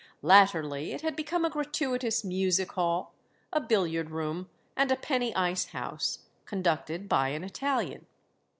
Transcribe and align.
Latterly 0.23 0.93
it 0.93 1.01
had 1.01 1.15
become 1.15 1.45
a 1.45 1.49
gratuitous 1.51 2.23
music 2.23 2.71
hall, 2.71 3.13
a 3.53 3.61
billiard 3.61 4.09
room, 4.09 4.49
and 4.75 4.91
a 4.91 4.95
penny 4.95 5.31
ice 5.35 5.65
house, 5.65 6.25
conducted 6.47 7.07
by 7.07 7.27
an 7.29 7.43
Italian. 7.43 8.07